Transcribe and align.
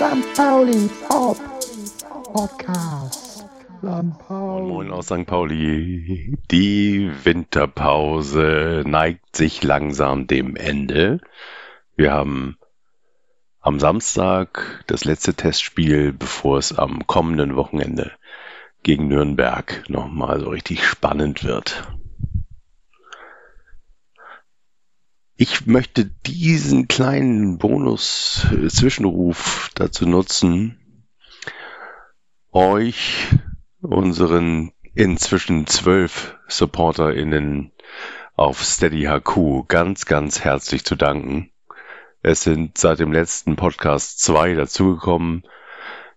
St. 0.00 0.24
Pauli 0.34 0.88
Pop 1.06 1.49
Podcast. 2.40 3.44
Moin, 3.82 4.16
moin 4.66 4.90
aus 4.92 5.08
St. 5.08 5.26
Pauli. 5.26 6.38
Die 6.50 7.10
Winterpause 7.22 8.82
neigt 8.86 9.36
sich 9.36 9.62
langsam 9.62 10.26
dem 10.26 10.56
Ende. 10.56 11.20
Wir 11.96 12.12
haben 12.12 12.56
am 13.60 13.78
Samstag 13.78 14.82
das 14.86 15.04
letzte 15.04 15.34
Testspiel, 15.34 16.14
bevor 16.14 16.56
es 16.56 16.78
am 16.78 17.06
kommenden 17.06 17.56
Wochenende 17.56 18.12
gegen 18.82 19.08
Nürnberg 19.08 19.84
nochmal 19.90 20.40
so 20.40 20.48
richtig 20.48 20.86
spannend 20.86 21.44
wird. 21.44 21.92
Ich 25.36 25.66
möchte 25.66 26.06
diesen 26.06 26.88
kleinen 26.88 27.58
Bonus-Zwischenruf 27.58 29.68
dazu 29.74 30.06
nutzen, 30.06 30.79
euch, 32.52 33.28
unseren 33.80 34.72
inzwischen 34.94 35.66
zwölf 35.66 36.36
SupporterInnen 36.48 37.72
auf 38.34 38.62
Steady 38.62 39.04
HQ 39.04 39.68
ganz, 39.68 40.06
ganz 40.06 40.40
herzlich 40.40 40.84
zu 40.84 40.96
danken. 40.96 41.50
Es 42.22 42.42
sind 42.42 42.76
seit 42.76 42.98
dem 42.98 43.12
letzten 43.12 43.56
Podcast 43.56 44.20
zwei 44.20 44.54
dazugekommen. 44.54 45.44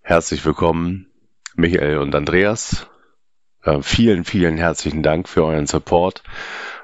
Herzlich 0.02 0.44
willkommen, 0.46 1.08
Michael 1.56 2.00
und 2.00 2.14
Andreas. 2.16 2.88
Äh, 3.64 3.82
vielen, 3.82 4.26
vielen 4.26 4.58
herzlichen 4.58 5.04
Dank 5.04 5.30
für 5.30 5.46
euren 5.46 5.68
Support 5.68 6.24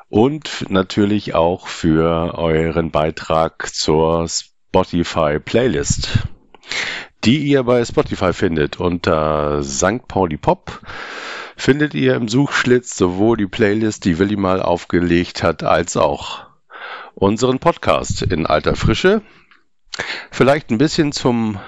und 0.09 0.69
natürlich 0.69 1.35
auch 1.35 1.67
für 1.67 2.37
euren 2.37 2.91
Beitrag 2.91 3.67
zur 3.73 4.27
Spotify 4.27 5.39
Playlist, 5.39 6.27
die 7.25 7.39
ihr 7.39 7.63
bei 7.63 7.83
Spotify 7.83 8.33
findet. 8.33 8.79
Unter 8.79 9.63
St. 9.63 10.07
Pauli 10.07 10.37
Pop 10.37 10.81
findet 11.55 11.93
ihr 11.93 12.15
im 12.15 12.27
Suchschlitz 12.27 12.95
sowohl 12.95 13.37
die 13.37 13.47
Playlist, 13.47 14.05
die 14.05 14.19
Willi 14.19 14.37
mal 14.37 14.61
aufgelegt 14.61 15.43
hat, 15.43 15.63
als 15.63 15.97
auch 15.97 16.45
unseren 17.15 17.59
Podcast 17.59 18.21
in 18.21 18.45
alter 18.45 18.75
Frische. 18.75 19.21
Vielleicht 20.31 20.69
ein 20.69 20.77
bisschen 20.77 21.11
zum 21.11 21.59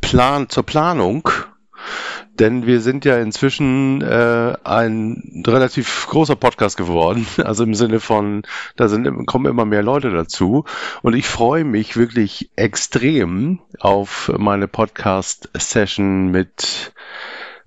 Plan, 0.00 0.48
zur 0.48 0.64
Planung 0.64 1.28
denn 2.38 2.66
wir 2.66 2.80
sind 2.80 3.04
ja 3.04 3.16
inzwischen 3.18 4.02
äh, 4.02 4.54
ein 4.64 5.42
relativ 5.46 6.06
großer 6.08 6.36
Podcast 6.36 6.76
geworden. 6.76 7.26
Also 7.46 7.62
im 7.64 7.74
Sinne 7.74 8.00
von, 8.00 8.42
da 8.76 8.88
sind, 8.88 9.26
kommen 9.26 9.46
immer 9.46 9.64
mehr 9.64 9.82
Leute 9.82 10.10
dazu. 10.10 10.64
Und 11.02 11.14
ich 11.14 11.26
freue 11.26 11.64
mich 11.64 11.96
wirklich 11.96 12.50
extrem 12.56 13.60
auf 13.78 14.32
meine 14.36 14.66
Podcast-Session 14.66 16.30
mit 16.30 16.92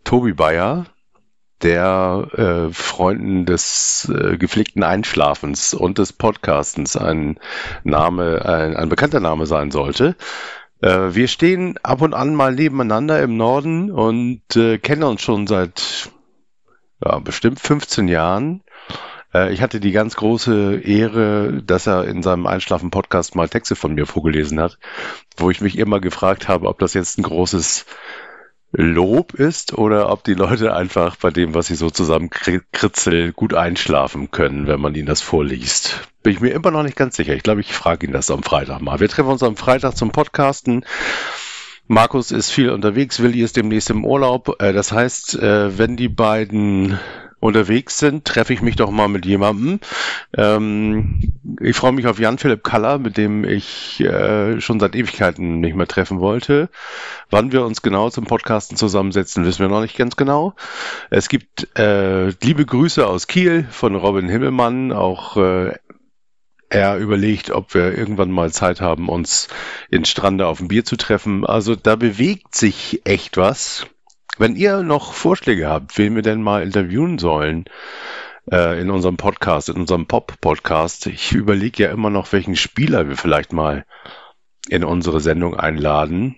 Tobi 0.03 0.33
Bayer, 0.33 0.85
der 1.61 2.27
äh, 2.33 2.73
Freunden 2.73 3.45
des 3.45 4.09
äh, 4.13 4.37
gepflegten 4.37 4.83
Einschlafens 4.83 5.73
und 5.73 5.97
des 5.97 6.13
Podcastens 6.13 6.95
ein 6.95 7.39
Name, 7.83 8.45
ein, 8.45 8.75
ein 8.75 8.89
bekannter 8.89 9.19
Name 9.19 9.45
sein 9.45 9.71
sollte. 9.71 10.15
Äh, 10.81 11.13
wir 11.13 11.27
stehen 11.27 11.77
ab 11.83 12.01
und 12.01 12.13
an 12.13 12.35
mal 12.35 12.53
nebeneinander 12.53 13.21
im 13.21 13.37
Norden 13.37 13.91
und 13.91 14.55
äh, 14.55 14.77
kennen 14.77 15.03
uns 15.03 15.21
schon 15.21 15.47
seit 15.47 16.09
ja, 17.03 17.19
bestimmt 17.19 17.59
15 17.59 18.07
Jahren. 18.07 18.63
Äh, 19.33 19.53
ich 19.53 19.61
hatte 19.61 19.79
die 19.79 19.91
ganz 19.91 20.15
große 20.15 20.79
Ehre, 20.81 21.61
dass 21.63 21.87
er 21.87 22.05
in 22.05 22.23
seinem 22.23 22.47
Einschlafen-Podcast 22.47 23.35
mal 23.35 23.49
Texte 23.49 23.75
von 23.75 23.93
mir 23.93 24.05
vorgelesen 24.05 24.59
hat, 24.59 24.79
wo 25.37 25.49
ich 25.49 25.61
mich 25.61 25.77
immer 25.77 25.99
gefragt 25.99 26.47
habe, 26.47 26.67
ob 26.67 26.79
das 26.79 26.93
jetzt 26.93 27.17
ein 27.17 27.23
großes 27.23 27.85
Lob 28.71 29.33
ist 29.33 29.73
oder 29.73 30.11
ob 30.11 30.23
die 30.23 30.35
Leute 30.35 30.75
einfach 30.75 31.15
bei 31.15 31.31
dem, 31.31 31.55
was 31.55 31.67
sie 31.67 31.75
so 31.75 31.89
zusammen 31.89 32.29
kritzeln, 32.29 33.33
gut 33.33 33.55
einschlafen 33.55 34.29
können, 34.29 34.67
wenn 34.67 34.79
man 34.79 34.93
ihnen 34.93 35.07
das 35.07 35.21
vorliest. 35.21 36.07
Bin 36.21 36.33
ich 36.33 36.39
mir 36.39 36.51
immer 36.51 36.69
noch 36.69 36.83
nicht 36.83 36.95
ganz 36.95 37.15
sicher. 37.15 37.33
Ich 37.33 37.43
glaube, 37.43 37.61
ich 37.61 37.73
frage 37.73 38.05
ihn 38.05 38.13
das 38.13 38.29
am 38.29 38.43
Freitag 38.43 38.81
mal. 38.81 38.99
Wir 38.99 39.09
treffen 39.09 39.29
uns 39.29 39.41
am 39.41 39.55
Freitag 39.55 39.97
zum 39.97 40.11
Podcasten. 40.11 40.85
Markus 41.87 42.29
ist 42.29 42.51
viel 42.51 42.69
unterwegs, 42.69 43.19
Willi 43.19 43.41
ist 43.41 43.57
demnächst 43.57 43.89
im 43.89 44.05
Urlaub. 44.05 44.61
Äh, 44.61 44.73
das 44.73 44.91
heißt, 44.91 45.39
äh, 45.39 45.75
wenn 45.79 45.97
die 45.97 46.09
beiden 46.09 46.99
unterwegs 47.39 47.97
sind, 47.97 48.25
treffe 48.25 48.53
ich 48.53 48.61
mich 48.61 48.75
doch 48.75 48.91
mal 48.91 49.07
mit 49.07 49.25
jemandem. 49.25 49.79
Ähm, 50.35 51.33
ich 51.61 51.75
freue 51.75 51.93
mich 51.93 52.07
auf 52.07 52.19
Jan-Philipp 52.19 52.63
Kaller, 52.63 52.99
mit 52.99 53.17
dem 53.17 53.43
ich 53.43 54.01
äh, 54.01 54.59
schon 54.59 54.79
seit 54.79 54.95
Ewigkeiten 54.95 55.59
nicht 55.59 55.75
mehr 55.75 55.87
treffen 55.87 56.19
wollte. 56.19 56.69
Wann 57.29 57.51
wir 57.51 57.65
uns 57.65 57.81
genau 57.81 58.09
zum 58.09 58.25
Podcasten 58.25 58.77
zusammensetzen, 58.77 59.45
wissen 59.45 59.61
wir 59.61 59.69
noch 59.69 59.81
nicht 59.81 59.97
ganz 59.97 60.15
genau. 60.15 60.53
Es 61.09 61.29
gibt 61.29 61.77
äh, 61.77 62.29
liebe 62.41 62.65
Grüße 62.65 63.05
aus 63.05 63.27
Kiel 63.27 63.65
von 63.71 63.95
Robin 63.95 64.27
Himmelmann, 64.27 64.91
auch 64.91 65.37
äh, 65.37 65.73
er 66.69 66.97
überlegt, 66.97 67.49
ob 67.49 67.73
wir 67.73 67.97
irgendwann 67.97 68.31
mal 68.31 68.51
Zeit 68.51 68.79
haben, 68.79 69.09
uns 69.09 69.47
in 69.89 70.05
Strande 70.05 70.47
auf 70.47 70.59
ein 70.59 70.67
Bier 70.67 70.85
zu 70.85 70.97
treffen. 70.97 71.45
Also 71.45 71.75
da 71.75 71.95
bewegt 71.95 72.55
sich 72.55 73.01
echt 73.05 73.37
was. 73.37 73.87
Wenn 74.37 74.55
ihr 74.55 74.83
noch 74.83 75.13
Vorschläge 75.13 75.67
habt, 75.67 75.97
wen 75.97 76.15
wir 76.15 76.21
denn 76.21 76.41
mal 76.41 76.63
interviewen 76.63 77.17
sollen 77.17 77.65
äh, 78.51 78.79
in 78.79 78.89
unserem 78.89 79.17
Podcast, 79.17 79.69
in 79.69 79.77
unserem 79.77 80.07
Pop-Podcast, 80.07 81.07
ich 81.07 81.33
überlege 81.33 81.83
ja 81.83 81.91
immer 81.91 82.09
noch, 82.09 82.31
welchen 82.31 82.55
Spieler 82.55 83.07
wir 83.09 83.17
vielleicht 83.17 83.53
mal 83.53 83.85
in 84.69 84.83
unsere 84.83 85.19
Sendung 85.19 85.55
einladen 85.55 86.37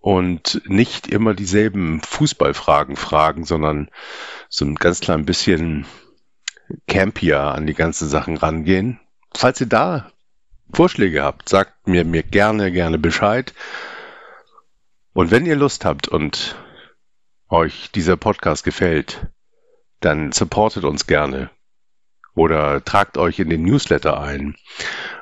und 0.00 0.62
nicht 0.66 1.08
immer 1.08 1.34
dieselben 1.34 2.00
Fußballfragen 2.00 2.96
fragen, 2.96 3.44
sondern 3.44 3.90
so 4.48 4.64
ein 4.64 4.76
ganz 4.76 5.00
klein 5.00 5.24
bisschen 5.24 5.86
campier 6.86 7.40
an 7.40 7.66
die 7.66 7.74
ganzen 7.74 8.08
Sachen 8.08 8.36
rangehen. 8.36 9.00
Falls 9.34 9.60
ihr 9.60 9.66
da 9.66 10.10
Vorschläge 10.72 11.22
habt, 11.22 11.48
sagt 11.48 11.88
mir, 11.88 12.04
mir 12.04 12.22
gerne, 12.22 12.70
gerne 12.72 12.98
Bescheid. 12.98 13.54
Und 15.14 15.30
wenn 15.30 15.46
ihr 15.46 15.56
Lust 15.56 15.84
habt 15.84 16.08
und 16.08 16.56
euch 17.48 17.90
dieser 17.92 18.16
Podcast 18.16 18.64
gefällt, 18.64 19.26
dann 20.00 20.32
supportet 20.32 20.84
uns 20.84 21.06
gerne 21.06 21.50
oder 22.34 22.84
tragt 22.84 23.18
euch 23.18 23.38
in 23.38 23.50
den 23.50 23.62
Newsletter 23.62 24.20
ein 24.20 24.56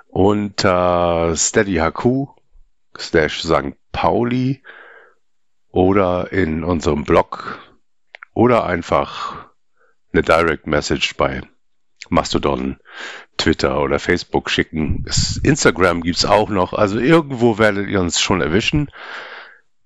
unter 0.09 1.35
steadyhq 1.37 2.29
slash 2.99 3.43
St. 3.43 3.77
Pauli 3.93 4.63
oder 5.71 6.33
in 6.33 6.65
unserem 6.65 7.05
Blog 7.05 7.59
oder 8.35 8.65
einfach 8.65 9.47
eine 10.13 10.23
Direct 10.23 10.67
Message 10.67 11.17
bei 11.17 11.43
Mastodon, 12.09 12.79
Twitter 13.37 13.81
oder 13.81 13.99
Facebook 13.99 14.51
schicken. 14.51 15.05
Instagram 15.43 16.03
gibt's 16.03 16.25
auch 16.25 16.49
noch, 16.49 16.73
also 16.73 16.99
irgendwo 16.99 17.59
werdet 17.59 17.89
ihr 17.89 18.01
uns 18.01 18.21
schon 18.21 18.41
erwischen. 18.41 18.91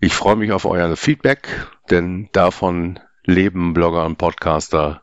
Ich 0.02 0.14
freue 0.14 0.36
mich 0.36 0.50
auf 0.52 0.64
euer 0.64 0.96
Feedback, 0.96 1.68
denn 1.90 2.30
davon 2.32 2.98
leben 3.24 3.74
Blogger 3.74 4.06
und 4.06 4.16
Podcaster. 4.16 5.02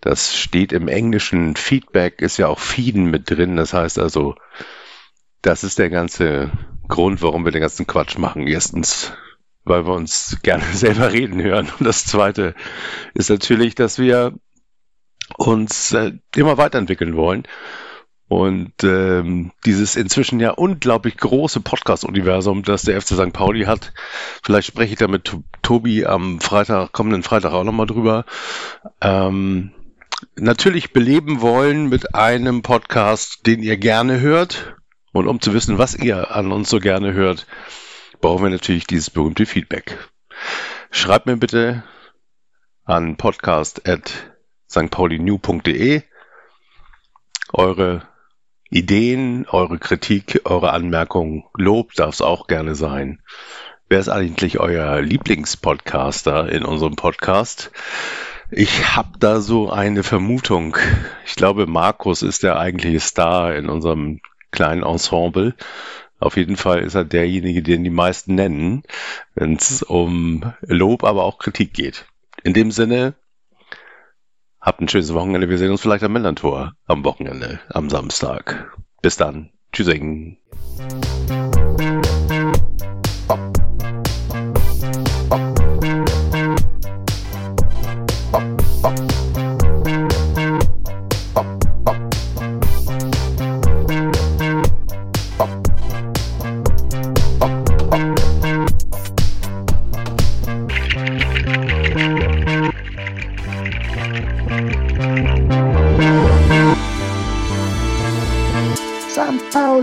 Das 0.00 0.36
steht 0.36 0.72
im 0.72 0.88
Englischen. 0.88 1.54
Feedback 1.54 2.20
ist 2.20 2.36
ja 2.36 2.48
auch 2.48 2.58
Feeden 2.58 3.04
mit 3.04 3.30
drin. 3.30 3.54
Das 3.54 3.72
heißt 3.72 3.96
also, 4.00 4.34
das 5.40 5.62
ist 5.62 5.78
der 5.78 5.88
ganze 5.88 6.50
Grund, 6.88 7.22
warum 7.22 7.44
wir 7.44 7.52
den 7.52 7.60
ganzen 7.60 7.86
Quatsch 7.86 8.18
machen. 8.18 8.48
Erstens, 8.48 9.12
weil 9.64 9.86
wir 9.86 9.94
uns 9.94 10.38
gerne 10.42 10.64
selber 10.64 11.12
reden 11.12 11.40
hören. 11.40 11.70
Und 11.78 11.86
das 11.86 12.04
zweite 12.04 12.56
ist 13.14 13.30
natürlich, 13.30 13.76
dass 13.76 14.00
wir 14.00 14.34
uns 15.36 15.92
äh, 15.92 16.12
immer 16.34 16.58
weiterentwickeln 16.58 17.14
wollen. 17.14 17.44
Und 18.28 18.84
ähm, 18.84 19.50
dieses 19.64 19.96
inzwischen 19.96 20.38
ja 20.38 20.50
unglaublich 20.50 21.16
große 21.16 21.60
Podcast-Universum, 21.60 22.62
das 22.62 22.82
der 22.82 23.00
FC 23.00 23.14
St. 23.14 23.32
Pauli 23.32 23.64
hat, 23.64 23.94
vielleicht 24.42 24.68
spreche 24.68 24.92
ich 24.92 24.98
da 24.98 25.08
mit 25.08 25.34
Tobi 25.62 26.04
am 26.04 26.38
Freitag, 26.40 26.92
kommenden 26.92 27.22
Freitag 27.22 27.52
auch 27.52 27.64
nochmal 27.64 27.86
drüber, 27.86 28.26
ähm, 29.00 29.72
natürlich 30.36 30.92
beleben 30.92 31.40
wollen 31.40 31.88
mit 31.88 32.14
einem 32.14 32.60
Podcast, 32.60 33.46
den 33.46 33.62
ihr 33.62 33.78
gerne 33.78 34.20
hört. 34.20 34.76
Und 35.12 35.26
um 35.26 35.40
zu 35.40 35.54
wissen, 35.54 35.78
was 35.78 35.94
ihr 35.94 36.36
an 36.36 36.52
uns 36.52 36.68
so 36.68 36.80
gerne 36.80 37.14
hört, 37.14 37.46
brauchen 38.20 38.44
wir 38.44 38.50
natürlich 38.50 38.86
dieses 38.86 39.08
berühmte 39.08 39.46
Feedback. 39.46 39.96
Schreibt 40.90 41.24
mir 41.24 41.38
bitte 41.38 41.82
an 42.84 43.16
podcast.stpaulinu.de 43.16 46.02
eure 47.54 48.06
Ideen, 48.70 49.46
eure 49.48 49.78
Kritik, 49.78 50.42
eure 50.44 50.72
Anmerkungen, 50.72 51.44
Lob 51.56 51.94
darf 51.94 52.14
es 52.14 52.20
auch 52.20 52.46
gerne 52.46 52.74
sein. 52.74 53.22
Wer 53.88 53.98
ist 53.98 54.10
eigentlich 54.10 54.60
euer 54.60 55.00
Lieblingspodcaster 55.00 56.52
in 56.52 56.66
unserem 56.66 56.94
Podcast? 56.94 57.70
Ich 58.50 58.94
habe 58.94 59.18
da 59.18 59.40
so 59.40 59.70
eine 59.70 60.02
Vermutung. 60.02 60.76
Ich 61.24 61.34
glaube, 61.34 61.66
Markus 61.66 62.20
ist 62.20 62.42
der 62.42 62.58
eigentliche 62.58 63.00
Star 63.00 63.54
in 63.54 63.70
unserem 63.70 64.20
kleinen 64.50 64.82
Ensemble. 64.82 65.54
Auf 66.20 66.36
jeden 66.36 66.58
Fall 66.58 66.80
ist 66.80 66.94
er 66.94 67.06
derjenige, 67.06 67.62
den 67.62 67.84
die 67.84 67.90
meisten 67.90 68.34
nennen, 68.34 68.82
wenn 69.34 69.54
es 69.54 69.82
um 69.82 70.52
Lob, 70.60 71.04
aber 71.04 71.24
auch 71.24 71.38
Kritik 71.38 71.72
geht. 71.72 72.04
In 72.42 72.52
dem 72.52 72.70
Sinne, 72.70 73.14
habt 74.68 74.82
ein 74.82 74.88
schönes 74.88 75.14
Wochenende. 75.14 75.48
Wir 75.48 75.56
sehen 75.56 75.70
uns 75.70 75.80
vielleicht 75.80 76.04
am 76.04 76.12
Millantor 76.12 76.74
am 76.86 77.02
Wochenende, 77.02 77.58
am 77.70 77.88
Samstag. 77.88 78.76
Bis 79.00 79.16
dann. 79.16 79.48
Tschüssing. 79.72 80.36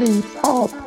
Pop 0.05 0.84